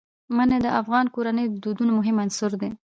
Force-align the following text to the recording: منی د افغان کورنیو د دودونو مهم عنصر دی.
منی 0.35 0.57
د 0.61 0.67
افغان 0.81 1.05
کورنیو 1.15 1.51
د 1.53 1.55
دودونو 1.63 1.91
مهم 1.99 2.17
عنصر 2.23 2.51
دی. 2.61 2.69